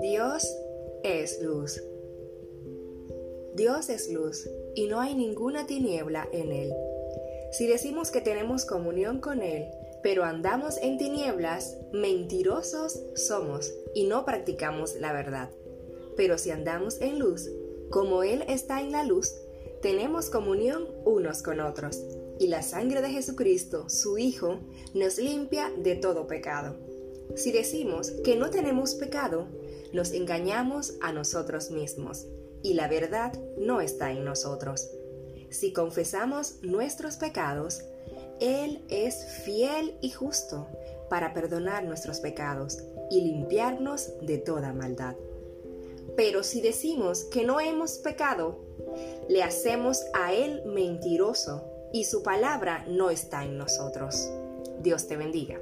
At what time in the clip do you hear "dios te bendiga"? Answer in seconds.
54.82-55.58